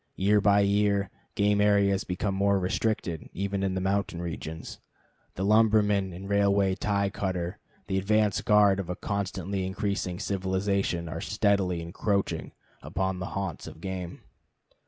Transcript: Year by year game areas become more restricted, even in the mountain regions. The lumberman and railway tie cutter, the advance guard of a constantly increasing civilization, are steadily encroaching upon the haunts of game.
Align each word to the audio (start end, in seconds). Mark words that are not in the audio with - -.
Year 0.15 0.41
by 0.41 0.61
year 0.61 1.11
game 1.35 1.61
areas 1.61 2.03
become 2.05 2.33
more 2.33 2.57
restricted, 2.57 3.29
even 3.33 3.61
in 3.61 3.75
the 3.75 3.79
mountain 3.81 4.19
regions. 4.19 4.79
The 5.35 5.45
lumberman 5.45 6.11
and 6.11 6.27
railway 6.27 6.73
tie 6.73 7.11
cutter, 7.11 7.59
the 7.85 7.99
advance 7.99 8.41
guard 8.41 8.79
of 8.79 8.89
a 8.89 8.95
constantly 8.95 9.63
increasing 9.63 10.17
civilization, 10.17 11.07
are 11.07 11.21
steadily 11.21 11.83
encroaching 11.83 12.51
upon 12.81 13.19
the 13.19 13.27
haunts 13.37 13.67
of 13.67 13.79
game. 13.79 14.23